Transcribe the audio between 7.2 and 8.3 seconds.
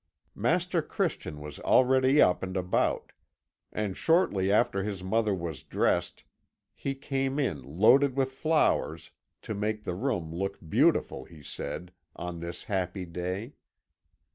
in loaded